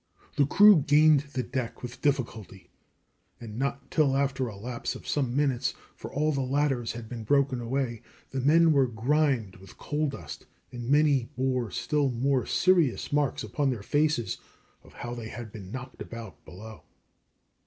The 0.35 0.47
crew 0.47 0.77
gained 0.87 1.19
the 1.35 1.43
deck 1.43 1.83
with 1.83 2.01
difficulty, 2.01 2.71
and 3.39 3.59
not 3.59 3.91
till 3.91 4.17
after 4.17 4.47
a 4.47 4.55
lapse 4.57 4.95
of 4.95 5.07
some 5.07 5.35
minutes, 5.35 5.75
for 5.95 6.11
all 6.11 6.31
the 6.31 6.41
ladders 6.41 6.93
had 6.93 7.07
been 7.07 7.23
broken 7.23 7.61
away; 7.61 8.01
the 8.31 8.41
men 8.41 8.71
were 8.71 8.87
grimed 8.87 9.57
with 9.57 9.77
coal 9.77 10.07
dust, 10.09 10.47
and 10.71 10.89
many 10.89 11.25
bore 11.37 11.69
still 11.69 12.09
more 12.09 12.47
serious 12.47 13.13
marks 13.13 13.43
upon 13.43 13.69
their 13.69 13.83
faces 13.83 14.39
of 14.83 14.93
how 14.93 15.13
they 15.13 15.27
had 15.29 15.51
been 15.51 15.71
knocked 15.71 16.01
about 16.01 16.43
below. 16.45 16.81